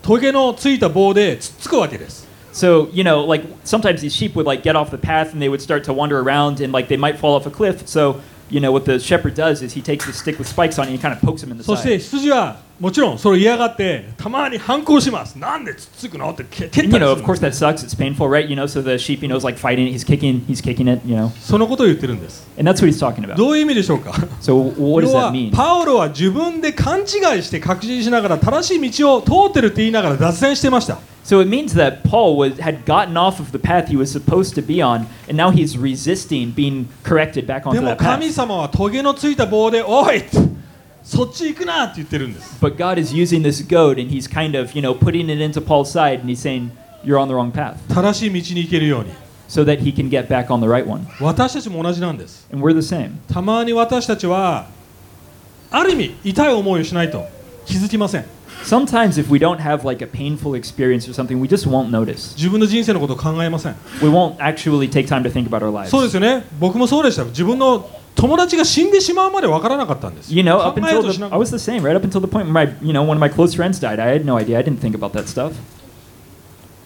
[0.02, 5.42] トゲのついた棒でつっつくわけです So, you know, like sometimes these sheep would like get off the path and
[5.42, 7.82] they would start to wander around and like they might fall off a cliff.
[7.84, 8.20] So,
[8.53, 10.91] you know, what the shepherd does is he takes the stick with spikes on it
[10.91, 12.17] and he kind of pokes him in the そして side.
[12.17, 17.84] 羊は もちろんそれを嫌がってたまに反抗しますなんでつっつくのって蹴蹴った you り know, す of る course that sucks.
[17.84, 18.46] It's painful, right?
[18.48, 19.86] You know, so the sheep, you know, is like fighting.
[19.92, 21.30] He's kicking, he's kicking it, you know.
[21.40, 23.36] そのことを言ってるんです And that's what he's talking about.
[23.36, 24.10] どういう意味でしょうか
[24.40, 25.52] So, what does that mean?
[25.54, 27.06] パウロは自分で勘違い
[27.44, 34.54] して確信しながら正しい道を通ってるって言いながら脱線してました So it means that Paul was, had gotten off of the path he was supposed
[34.56, 38.26] to be on, and now he's resisting being corrected back で onto も that 神
[38.26, 38.32] path.
[38.32, 40.22] 様はトゲのついた棒で「おい!」
[41.04, 45.60] そっち行くなって言ってるんです But God is using this goad, and he's kind of, you know, putting it into
[45.60, 46.70] Paul's side, and he's saying,
[47.04, 49.10] You're on the wrong path, 正しい道に行けるように
[49.46, 51.06] so that he can get back on the right one.
[51.20, 53.12] 私たちも同じなんです And we're the same.
[53.32, 54.66] たまに私たちは
[55.70, 57.26] ある意味痛い思いをしないと
[57.66, 58.24] 気づきません
[58.64, 62.34] Sometimes, if we don't have like a painful experience or something, we just won't notice.
[62.34, 65.88] 自分の人生のことを考えません We won't actually take time to think about our lives.
[65.90, 71.96] そうですよね僕もそうでした自分の友達が死んでしまうまでわからなかったんです You know, 考 up until the, な I was the same, right?
[71.96, 74.00] Up until the point where my, you know, one of my close friends died.
[74.00, 74.58] I had no idea.
[74.58, 75.52] I didn't think about that stuff.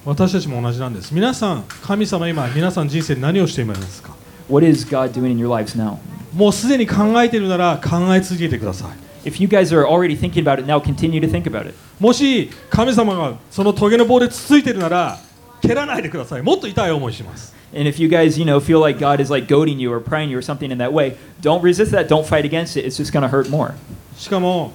[0.04, 4.14] た私たちも同じなんです皆さん神様今皆さん人生で何をしていますか
[4.48, 5.98] What is God doing in your lives now?
[6.34, 8.88] もうすでに考えているなら考え続けてください
[9.28, 11.74] If you guys are already thinking about it now, continue to think about it.
[12.00, 15.18] もし神様がそのトゲの棒でつついてるなら
[15.60, 20.29] 蹴らないでくださいもっと痛い思いします And if you guys, you know, feel like God is like goading you or prying
[20.29, 22.07] you or something in that way, don't resist that.
[22.07, 22.85] Don't fight against it.
[22.85, 23.73] It's just going to hurt more.
[24.15, 24.71] しかも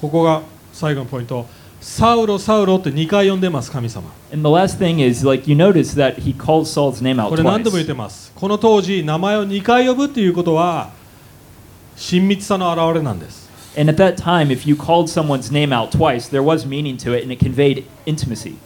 [0.00, 0.42] ここが
[0.72, 1.46] 最後のポイント
[1.80, 7.86] サウロサウロって2回呼んでます神様 And the last thing is, like, you notice that he calls Saul's name out これ何度も言っ
[7.86, 7.86] twice.
[7.86, 10.90] てますこの当時名前を2回呼ぶっていうことは
[11.96, 13.48] 親密さの表れなんです
[13.78, 17.14] And at that time, if you called someone's name out twice, there was meaning to
[17.16, 18.56] it and it conveyed intimacy.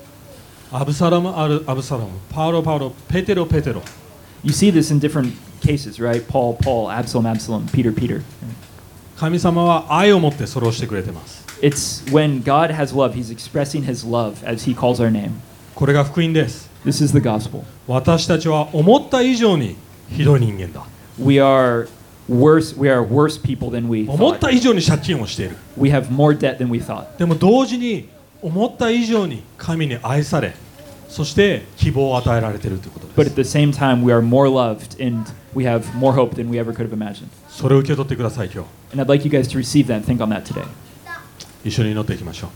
[0.72, 3.82] アブサロムあるアブサロムパウロパウロペテロペテロ
[4.42, 5.32] You see this in different
[5.62, 6.26] cases, right?
[6.26, 8.22] Paul, Paul, Absalom, Absalom, Peter, Peter.
[9.16, 15.30] 神様は愛を持ってそれをしてくれてます It's when God has love, he's expressing his love as he calls our name.
[15.74, 17.62] これが福音です This is the gospel.
[17.86, 19.76] 私たちは思った以上に
[20.10, 20.84] ひどい人間だ
[21.18, 21.88] We are
[22.28, 24.38] worse, we are worse people than we 思っ thought.
[24.40, 27.16] た以上に借金をしている We have more debt than we thought.
[27.16, 28.08] でも同時に
[28.41, 30.53] 思った以上に神に愛され、
[31.07, 33.07] そして希望を与えられているということ。
[37.49, 38.97] それを受け取ってください、今日。
[41.65, 42.49] 一緒に祈っていきましょう。